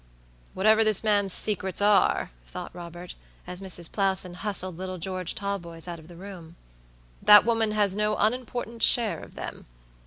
"Whatever 0.55 0.83
this 0.83 1.03
man's 1.03 1.31
secrets 1.31 1.79
are," 1.79 2.31
thought 2.47 2.73
Robert, 2.73 3.13
as 3.45 3.61
Mrs. 3.61 3.87
Plowson 3.91 4.33
hustled 4.33 4.75
little 4.75 4.97
George 4.97 5.35
Talboys 5.35 5.87
out 5.87 5.99
of 5.99 6.07
the 6.07 6.15
room, 6.15 6.55
"that 7.21 7.45
woman 7.45 7.69
has 7.73 7.95
no 7.95 8.15
unimportant 8.15 8.81
share 8.81 9.19
of 9.19 9.35
them. 9.35 9.67